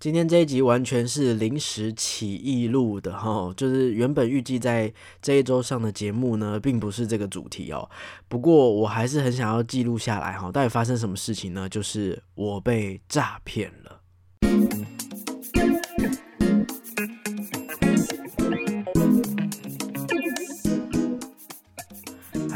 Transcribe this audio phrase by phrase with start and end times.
[0.00, 7.88] 今天这一集完全是临时起意录的哈，就是原本预计在这一周上的节目呢，并不是这个主题哦。
[8.28, 11.66] 不过我还是很想要记录下来哈，到底发生什么事情呢？
[11.68, 14.02] 就是我被诈骗了。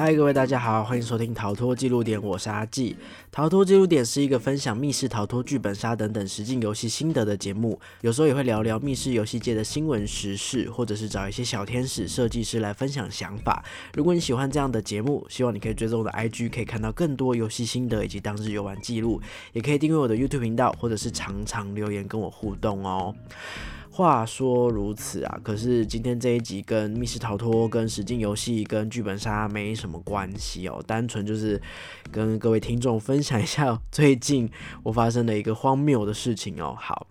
[0.01, 2.97] 嗨，各位大家好，欢迎收听逃脱记录点，我是阿纪。
[3.33, 13.65] 逃脱记录点是一个分享密室逃脱、剧本杀等等实境游戏心得的节目，有时候也会聊聊密室游戏界的新闻时事，或者是找一些小天使设计师来分享想法。
[13.95, 19.21] 如果你喜欢这样的节目，希望你可以追踪我的 IG，可以看到更多游戏心得以及当日游玩记录，
[19.53, 23.13] 也可以订阅我的 YouTube 频道，或者是常常留言跟我互动哦。
[23.99, 31.61] 话说如此啊，可是今天这一集跟密室逃脱、跟实境游戏、跟剧本杀没什么关系哦，单纯就是
[32.13, 34.49] 跟各位听众分享一下最近
[34.85, 36.77] 我发生的一个荒谬的事情哦。
[36.79, 37.09] 好，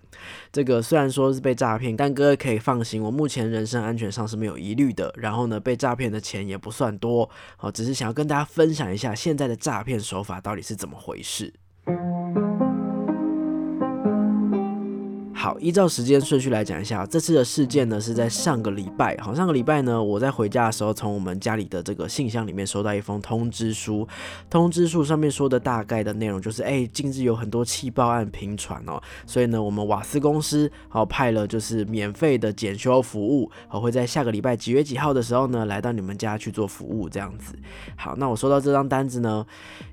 [0.50, 5.14] 这个虽然说是被诈骗，但各位可以放心，我目前人身安全上是没有疑虑的。
[5.18, 11.54] 然后呢，被诈骗的钱也不算多，好，只是想要跟大家分享一下现在的诈骗手法到底是怎么回事。
[15.40, 19.16] 好，依照时间顺序来讲一下，这次的事件呢是在上个礼拜。
[19.18, 24.08] 好，上个礼拜呢，我在回家的时候，从我们家里的这个信箱里面收到一封通知书。
[24.50, 37.54] 通知书上面说的大概的内容就是，哎，近日有很多气爆案频传哦，所以呢，我们瓦斯公司好派了就是免费的检修服务，好会在下个礼拜几月几号的时候呢，来到你们家去做服务这样子。
[37.96, 39.46] 好，那我收到这张单子呢，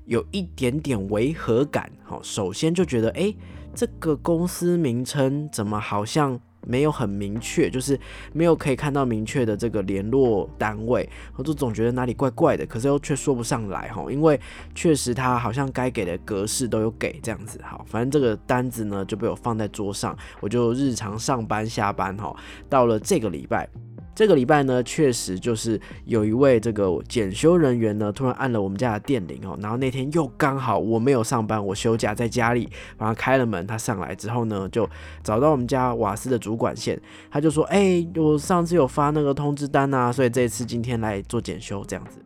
[0.05, 1.91] 有一点点违和感。
[2.03, 3.31] 好，首先就觉得，哎。
[3.75, 7.99] 这个公司名称怎么好像没有很明确，就是
[8.33, 14.39] 没有可以看到明确的这个联络单位，我就总觉得哪里怪怪的，可是又却说不上来哈，因为
[14.73, 22.35] 确实他好像该给的格式都有给这样子，好，反正这个单子呢就被我放在桌上，我就日常上班下班哈，
[22.69, 23.69] 到了这个礼拜。
[24.15, 34.89] 这个礼拜呢，确实就是有一位这个检修人员呢，突然按了我们家的电铃哦，然后那天又刚好我没有上班，我休假在家里，然后开了门，他上来之后呢，就
[35.21, 36.99] 找到我们家瓦斯的主管线，
[37.29, 42.19] 他就说，哎，我上次有发那个通知单啊，所以这次今天来做检修这样子。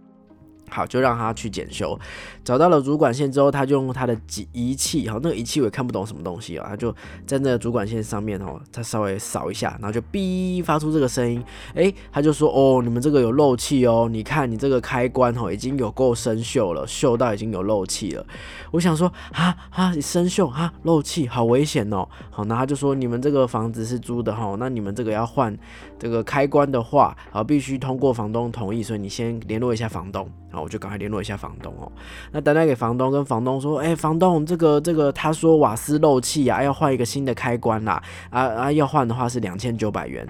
[0.69, 1.97] 好，就让他去检修。
[2.43, 6.91] 找到了主管线之后，他就用他的仪仪器，哈，那个仪器我也看不懂什么东西啊，他就
[7.25, 11.43] 在那个主管线上面哦，他稍微扫一下，然后就哔发出这个声音，
[11.75, 18.25] 诶，他就说哦，你们这个有漏气哦，你看你这个开关哦，已经有够生锈了，锈到已经有漏气了。
[18.71, 22.07] 我想说啊啊，生锈啊，漏气，好危险哦。
[22.31, 25.55] 好，那他就说你们这个房子是租的哈，那你们这个要换
[25.99, 30.29] 这个开关的话，啊，必须通过房东同意，所以你先联络一下房东。
[30.61, 31.91] 我就赶快联络一下房东哦。
[32.31, 40.27] 那打电给房东，跟房东说，哎，房东，这个这个，他说瓦斯漏气啊，要换一个新的开关啦，啊啊，要换的话是两千九百元。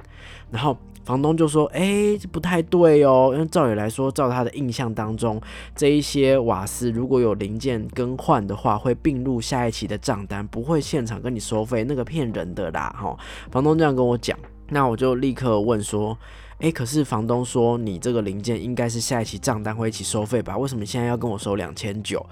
[0.52, 5.42] 然后房东就说，哎，这不太对哦，因为照理来说，照他的印象当中，
[5.76, 13.18] 这一些瓦斯如果有零件更换的话，会并入下一期的账单，不会现场跟你收费，那个骗人的啦，哈。
[13.52, 14.38] 房东这样跟我讲，
[14.70, 16.18] 那我就立刻问说。
[16.60, 20.58] 哎，可是房东说你这个零件应该是下一期账单会一起收费吧？
[20.58, 22.26] 为什么现在要跟我收两千九？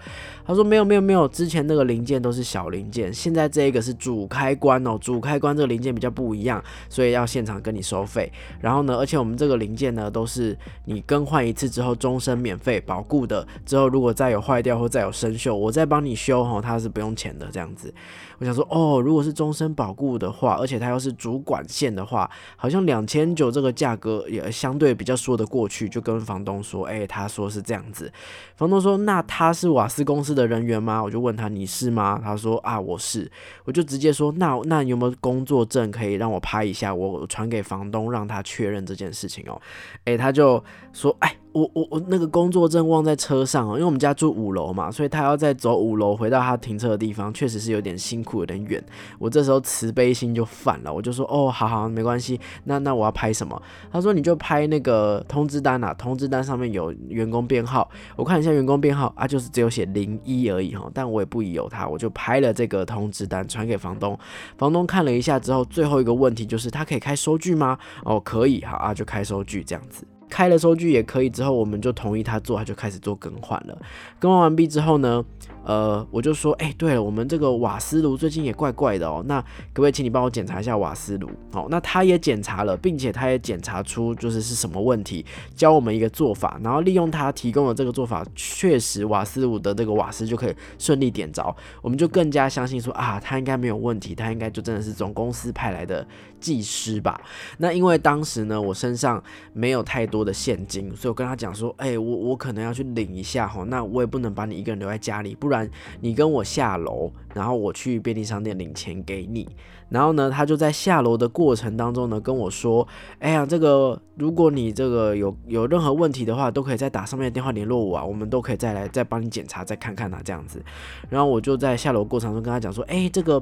[0.46, 8.30] 他说没有没有没有，之前那个零件都是小零件，现在这一个是主开关哦，主开关这个零件比较不一样，所以要现场跟你收费。
[8.60, 17.94] 然后呢，而且我们这个零件呢都是你更换一次之后终身免费保固的，之后如果再有坏掉或再有生锈，我再帮你修哈，它是不用钱的这样子。
[18.40, 24.17] 我想说哦，如果是终身保固的话，而且它又是主管线的话，好像两千九这个价格。
[24.30, 28.12] 也相对比较说得过去，就跟房东说，哎，他说是这样子。
[28.56, 31.04] 房东说，那他是瓦斯公司的人员吗？
[31.04, 32.20] 我就问他，你是吗？
[32.24, 33.30] 他说啊，我是。
[33.66, 39.62] 我就直接说，那那有没有工作证可以让我拍一下，我传给房东，让他确认这件事情哦。
[40.06, 40.64] 哎，他就
[40.94, 41.36] 说，哎。
[41.58, 48.84] 我我我那个工作证忘在车上哦，因为我们家住五楼嘛，所以他要再走五楼回到他停车的地方，确实是有点辛苦，有点远。
[49.18, 53.60] 我这时候慈悲心就犯了，我就说哦，好好没关系，那那我要拍什么？
[53.92, 64.16] 他说你就拍那个通知单啊，通知单上面有员工编号，我看一下员工编号啊，就是只有写零一而已哈，但我也不疑有他，我就拍了这个通知单传给房东，
[64.60, 67.80] 房东看了一下之后，最后一个问题就是他可以开收据吗？
[68.06, 70.06] 哦，可以，好啊，就开收据这样子。
[70.30, 73.78] 开了收据也可以，之后我们就同意他做，他就开始做更换了。
[74.20, 75.24] 更换完毕之后呢，
[75.68, 81.30] 呃，我就说，哎，对了，我们这个瓦斯炉最近也怪怪的哦，那可不可以请你帮我检查一下瓦斯炉？
[81.52, 85.26] 好，那他也检查了，并且他也检查出就是是什么问题，
[85.58, 96.08] 教我们一个做法，然后利用他提供的这个做法，确实瓦斯炉的这个瓦斯就可以顺利点着，我们就更加相信说啊，他应该没有问题，他应该就真的是总公司派来的
[96.40, 97.20] 技师吧？
[97.58, 99.22] 那因为当时呢，我身上
[99.52, 105.57] 没有太多的现金，所以我跟他讲说，哎，我我可能要去领一下哈，那我也不能把你一个人留在家里，不然
[106.02, 109.48] 你跟我下楼，然后我去便利商店领钱给你。
[109.90, 112.86] 然后呢，他就在下楼的过程当中呢跟我说，
[113.20, 120.62] 哎呀，这个如果你这个有有任何问题的话，都可以再打上面的电话联络我啊，我们都可以再来再帮你检查再看看啊这样子。
[121.10, 123.42] 然后我就在下楼过程中跟他讲说，哎，这个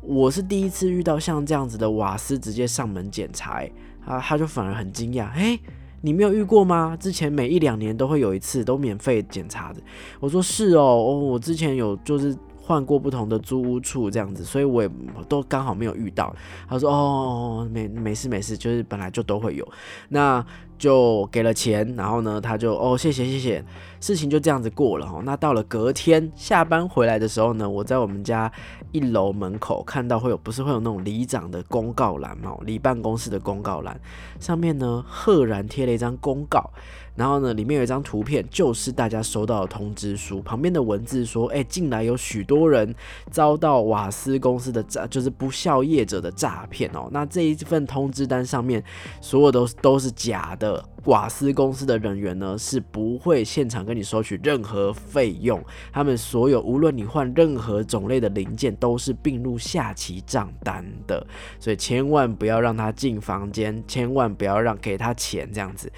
[0.00, 3.62] 我是第一次遇到像这样子的瓦斯直接上门检查，
[4.06, 5.58] 啊，他就反而很惊讶，哎。
[6.04, 6.94] 你没有遇过吗？
[7.00, 9.80] 之前每一两年都会有一次，都免费检查的。
[10.20, 14.90] 我说是哦，我之前有就是换过不同的租屋处这样子，所以我也
[15.28, 16.36] 都刚好没有遇到。
[16.68, 19.66] 他说哦，没没事没事，就是本来就都会有。
[20.10, 20.44] 那。
[20.84, 23.64] 就给了钱，然后呢，他就哦，谢谢谢谢，
[24.00, 25.22] 事情就这样子过了哈。
[25.24, 28.52] 那到了隔天下班回来的时候呢，我在我们家
[28.92, 33.98] 一楼门口看到会有，不是会有那种里长的公告栏嘛，里办公室的公告栏
[34.38, 36.70] 上面呢，赫然贴了一张公告。
[37.14, 40.42] 然后呢，里面有一张图片，就是大家收到的通知书。
[40.42, 42.92] 旁边的文字说：“哎，近来有许多人
[43.30, 47.08] 遭到瓦斯公司的诈，就是不孝业者的诈骗哦。
[47.12, 48.82] 那这一份通知单上面，
[49.20, 50.84] 所有都都是假的。
[51.04, 55.62] 瓦斯公司的人员呢，是不会现场跟你收取任何费用。
[55.92, 61.24] 他们所有，无论你换任何种类的零件，都是并入下期账单的。
[61.60, 65.92] 所以千万不要让他进房间，千万不要让给他钱这样子。”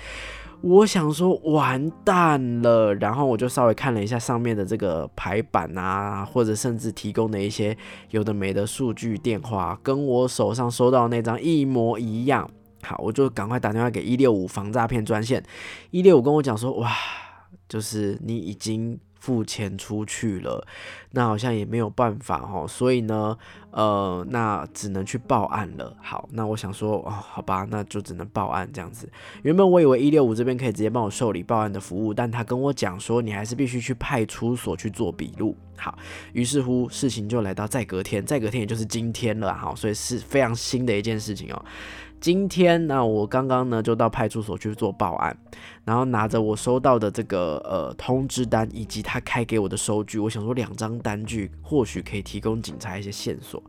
[0.62, 7.76] 我想说完蛋了，然后我就稍微看了一下上面的这个排版啊，或者甚至提供的一些
[8.10, 12.48] 有的没的数据电话，跟我手上收到那张一模一样。
[12.82, 15.42] 好，我就赶快打电话给一六五防诈骗专线。
[15.90, 16.90] 一六五跟我讲说，哇，
[17.68, 18.98] 就是你已经。
[19.18, 20.66] 付钱出去了，
[21.10, 23.36] 那好像也没有办法哦，所以呢，
[23.70, 25.96] 呃，那只能去报案了。
[26.00, 29.08] 好，那我想说，哦，好吧，那就只能报案这样子。
[29.42, 35.56] 原本我以为一六五这边可以直接帮我受理报案的服务，但他跟我讲说，你还是必须去派出所去做笔录。
[35.78, 35.98] 好，
[36.32, 39.52] 于是乎事情就来到再隔天，再隔天也就是今天了。
[39.52, 41.64] 好，所以是非常新的一件事情哦。
[42.18, 45.36] 今天那我刚刚呢就到派出所去做报案，
[45.84, 53.62] 然后拿着我收到的这个呃通知单以及他开给我的收据，我想说两张单据或许可以提供警察一些线索。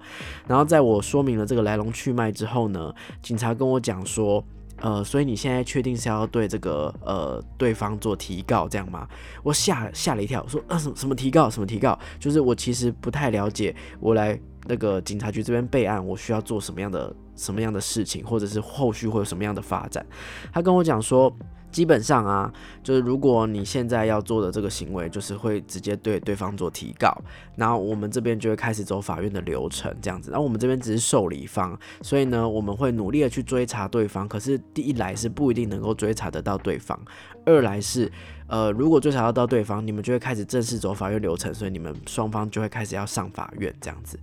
[0.47, 2.91] 然后在我说明了这个来龙去脉之后呢，
[3.21, 4.43] 警察跟我讲说，
[4.77, 9.07] 呃，所以你现在确定是要对这个呃对方做提告这样吗？
[9.43, 11.99] 我吓吓了一跳，说呃什么什么提告什么提告？
[12.17, 17.13] 就是我其实不太了解，我来那个警察局这边备案，我需要做什么样的？
[17.37, 20.05] 什么样的事情，或者是后续会有什么样的发展？
[20.51, 21.33] 他跟我讲说，
[21.71, 22.51] 基本上啊，
[22.81, 27.15] 就是如果你现在要做的这个行为，就是会直接对对方做提告，
[27.55, 30.31] 然后我们这边就会开始走法院的流程，这样子。
[30.31, 34.27] 然后我们这边只是受理方，所以呢，我们会努力的去追查对方。
[34.27, 36.99] 可是第一来是不一定能够追查得到对方，
[37.47, 38.11] 二来是。
[38.49, 44.17] 呃，如果最少要到对方，你们就会开始正式走法院流程，所以你们双方就会开始要上法院这样子。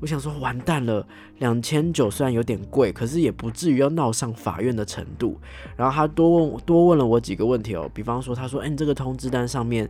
[0.00, 1.06] 我想说，完蛋了，
[1.38, 5.40] 两千九虽然有点贵，可是也不至于要闹上法院的程度。
[5.78, 9.88] 然后他多问多问了我几个问题哦，比方说，他说，哎，你这个通知单上面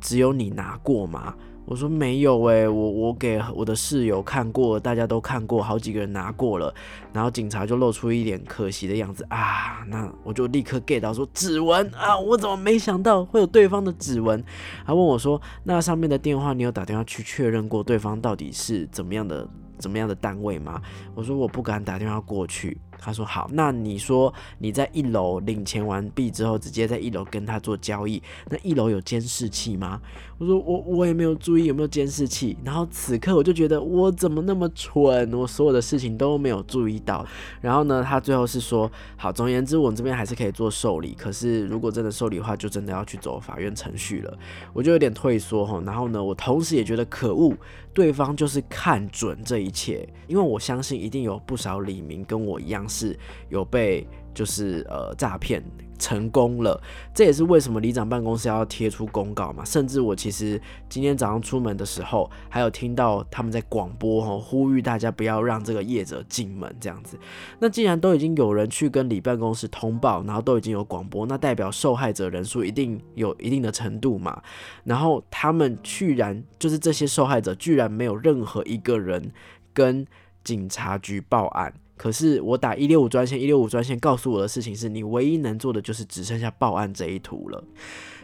[0.00, 1.34] 只有你拿过吗？
[1.68, 6.74] 我说没有诶，我我给我的室友看过，大家都看过，好几个人拿过了，
[7.12, 14.42] 然后警察就露出一点可惜的样子啊，那我就立刻 get 到说指纹啊，我怎么没想到会有对方的指纹？
[14.86, 19.46] 他问我说，那上面的电话你有打电话去确认过对方到底是怎么样的
[19.76, 20.80] 怎么样的单位吗？
[21.14, 22.80] 我说我不敢打电话过去。
[22.98, 30.00] 他说好，那你说你在一楼领钱完毕之后，直接在一楼跟他做交易，那一楼有监视器吗？
[30.38, 37.26] 我说我我也没有注意有没有监视器，然后此刻我就觉得我怎么那么蠢，我所有的事情都没有注意到。
[37.60, 44.38] 然后呢，他最后是说好，总而言之，我们这边还是可以做受理，可是如果真的受理的话，就真的要去走法院程序了。
[44.72, 47.52] 我就有点退缩哈，然后呢，我同时也觉得可恶，
[47.92, 52.87] 对方就是看准这一切，因为我相信一定有不少李明跟我一样。
[52.88, 53.18] 是
[53.48, 55.62] 有被就是呃诈骗
[55.98, 56.80] 成功了，
[57.12, 59.64] 这也是为什么里长办公室要贴出公告嘛。
[59.64, 67.18] 甚至我其实今天早上出门的时候，还有听到他们在广播吼，呼吁大家不要让这个业者进门这样子。
[67.58, 74.40] 那既然都已经有人去跟里办公室通报，然后都已经有广播，那代表受害者人数一定有一定的程度嘛。
[74.84, 79.32] 然后他们居然就是这些受害者居然没有任何一个人
[79.74, 80.06] 跟
[80.44, 81.74] 警察局报案。
[81.98, 87.62] 可是我打一六五专线，一六五专线告诉我的事情是你唯一能做的就是只剩下报案这一途了，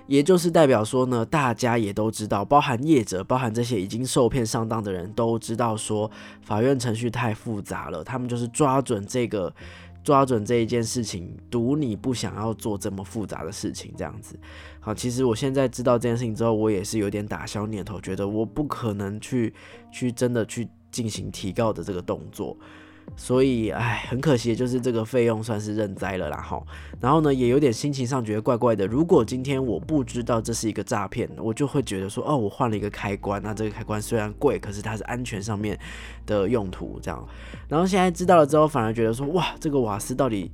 [0.07, 6.11] 也就是代表说呢，大家也都知道，包含业者，包含这些已经受骗上当的人都知道说
[6.43, 9.53] 法院程序太复杂了，他们就是抓准这个，
[10.03, 14.39] 抓准这一件事情，赌你不想要做这么复杂的事情，这样子。
[14.81, 19.53] 好，其实我现在知道这件事情之后，我也是有点打消念头，觉得我不可能去
[19.91, 22.57] 去真的去进行提告的这个动作。
[23.17, 26.63] 所以，哎，很可惜，就是这个费用算是认栽了啦哈。
[27.01, 28.87] 然后呢，也有点心情上觉得怪怪的。
[28.87, 35.79] 如果今天我不知道这是一个诈骗，我就会觉得说，哦，我换了一个开关，那这个开关虽然贵，可是它是安全上面
[36.27, 37.27] 的用途这样。
[37.69, 40.51] 然后现在知道了之后，反而觉得说，哇，这个瓦斯到底。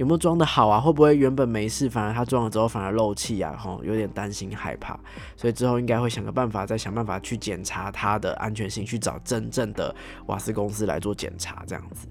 [0.00, 0.80] 有没有装的好啊？
[0.80, 3.54] 会不会原本没事，反而他装了之后反而漏气啊？
[3.54, 4.98] 吼，有点担心害怕，
[5.36, 12.08] 所以之后应该会想个办法，再想办法去检查它的安全性，去找真正的瓦斯公司来做检查，这样子。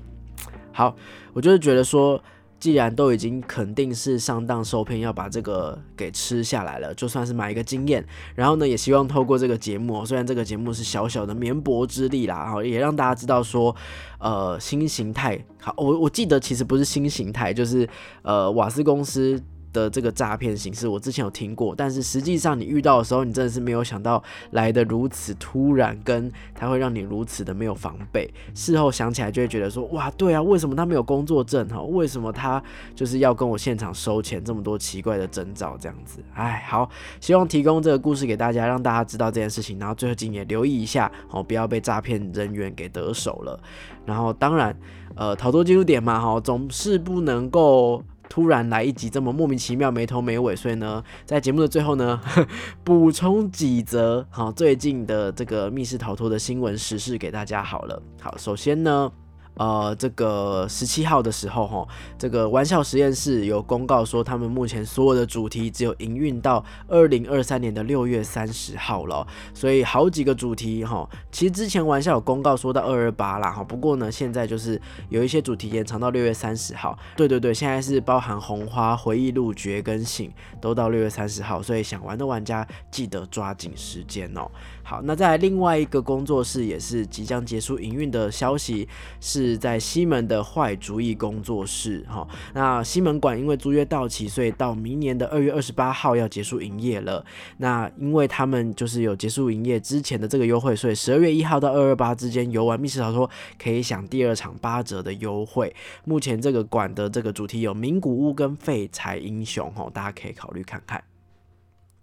[0.71, 0.95] 好，
[1.33, 2.21] 我就是觉得说。
[2.59, 8.05] 既然都已经肯定是上当受骗，要把这个给吃下来了，就算是买一个经验。
[8.35, 13.75] 然后呢，也希望透过这个节目，虽然这个节目是小小的绵薄之力啦，然后也让大家知道说，
[14.19, 15.39] 呃，新形态。
[15.61, 17.87] 好，我我记得其实不是新形态，就是
[18.23, 19.41] 呃，瓦斯公司。
[19.71, 24.21] 的这个诈骗形式，我之前有听过，但是实际上你遇到的时候，你真的是没有想到
[24.51, 28.31] 来的如此突然，跟他会让你如此的没有防备。
[28.53, 31.81] 事后想起来就会觉得说，哇，对啊，为什么他没有工作证哈？
[31.81, 32.61] 为什么他
[32.95, 34.43] 就是要跟我现场收钱？
[34.43, 43.59] 这么多奇怪的征兆，这样子，哎，好，希望提供这个故事给大家，让大家知道这件事情，然后最后今也留意一下，哦，不要被诈骗人员给得手了。
[44.05, 44.75] 然后当然，
[45.15, 48.03] 呃，逃脱记录点嘛，哈，总是不能够。
[48.29, 52.21] 突然来一集这么莫名其妙没头没尾，所以呢，在节目的最后呢，
[52.85, 58.01] 补充几则好最近的这个密室逃脱的新闻时事给大家好了。
[58.21, 59.11] 好，首先呢。
[59.55, 61.87] 呃，这个十七号的时候，哈，
[62.17, 76.97] 这个玩笑实验室有公告说，他们目前所有的主题只有营运到二零二三年的六月三十号了，所以好几个主题，哈，其实之前玩笑有公告说到二二八啦，哈，不过呢，现在就是有一些主题延长到六月三十号。
[77.17, 84.49] 对对对，现在是包含红花、回忆录、绝跟醒都到六月三十号，所以想玩的玩家记得抓紧时间哦。
[84.89, 88.89] 好，那在另外一个工作室也是即将结束营运的消息，
[89.21, 92.03] 是在西门的坏主意工作室。
[92.09, 97.23] 哈，那西门馆因为租约到期，所以到明年的二月二十八号要结束营业了。
[97.57, 103.29] 那因为他们就是有结束营业之前的这个优惠，所以十二月一号到二二八之间游玩密室逃脱
[103.61, 105.71] 可以享第二场八折的优惠。
[106.03, 111.03] 目前这个馆的这个主题有名古屋跟废柴英雄，哈，大家可以考虑看看。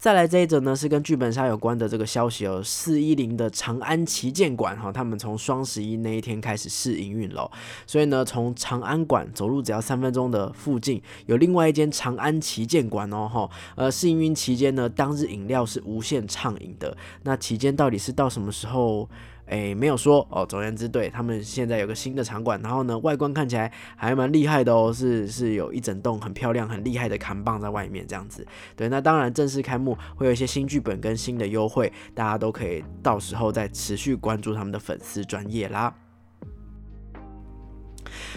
[0.06, 2.62] 再来这一则呢，是跟剧本杀有关的这个消息哦。
[2.62, 7.50] 四一零的长安旗舰馆哈，他们从双十一那一天开始试营运了。
[7.88, 13.50] 所以呢，从长安馆走路只要三分钟的附近，有另外一间长安旗舰馆哦哈。
[13.74, 16.96] 呃，试营运期间呢，当日饮料是无限畅饮的。
[17.24, 19.08] 那期间到底是到什么时候？
[19.46, 20.44] 哎，没有说哦。
[20.46, 28.46] 总而言之，对他们现在有个新的场馆，然后呢，外观看起来还蛮厉害的哦，是是有一整栋很漂亮、很厉害的扛棒在外面这样子。
[28.74, 35.94] 对，那当然正式开幕会有一些新剧本跟新的优惠，大家都可以到时候再持续关注他们的粉丝专业啦。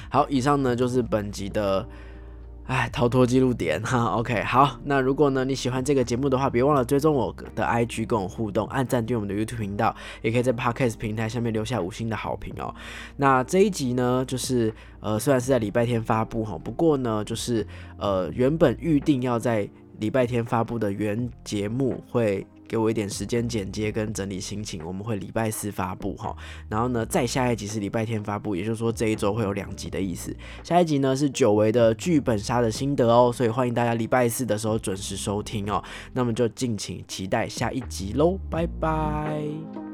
[0.09, 1.87] 好，以上呢就是本集的。
[2.69, 12.71] 哎，逃脱记录点 哈，OK，好，那如果呢你喜欢这个节目的话，别忘了追踪我的 IG 跟我互动，按赞订阅我们的 YouTube 频道，也可以在 Podcast 平台下面留下五星的好评哦。
[13.17, 17.65] 那这一集呢，就是呃虽然是在礼拜天发布哈，不过呢就是
[17.97, 22.45] 呃原本预定要在礼拜天发布的原节目会。
[22.69, 26.35] 给我一点时间剪接跟整理心情，我们会礼拜四发布哈，
[26.69, 30.33] 然后呢，再下一集是礼拜天发布，也就是说这一周会有两集的意思。
[30.63, 35.83] 下一集呢是久违的剧本杀的心得哦，所以欢迎大家礼拜四的时候准时收听哦。
[36.13, 39.88] 那么就敬请期待下一集喽，拜拜。